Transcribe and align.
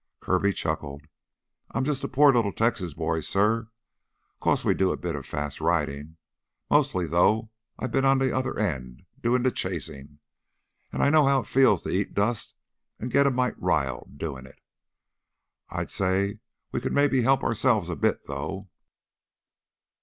Kirby 0.19 0.51
chuckled. 0.51 1.05
"I'm 1.69 1.83
jus' 1.85 2.03
a 2.03 2.07
poor 2.07 2.33
little 2.33 2.51
Texas 2.51 2.95
boy, 2.95 3.19
suh. 3.19 3.65
'Course 4.39 4.65
we 4.65 4.73
do 4.73 4.91
a 4.91 4.97
bit 4.97 5.15
of 5.15 5.27
fast 5.27 5.61
ridin'. 5.61 6.17
Mostly 6.71 7.05
though 7.05 7.51
I've 7.77 7.91
been 7.91 8.03
on 8.03 8.17
the 8.17 8.35
other 8.35 8.57
end, 8.57 9.03
doin' 9.21 9.43
the 9.43 9.51
chasin'. 9.51 10.17
An' 10.91 11.03
I 11.03 11.11
know 11.11 11.27
how 11.27 11.41
it 11.41 11.45
feels 11.45 11.83
to 11.83 11.89
eat 11.91 12.15
dust 12.15 12.55
an' 12.99 13.09
git 13.09 13.27
a 13.27 13.29
mite 13.29 13.61
riled 13.61 14.15
doin' 14.17 14.47
it. 14.47 14.57
I'd 15.69 15.91
say 15.91 16.39
we 16.71 16.79
could 16.81 16.93
maybe 16.93 17.21
help 17.21 17.43
ourselves 17.43 17.91
a 17.91 17.95
bit 17.95 18.25
though." 18.25 18.69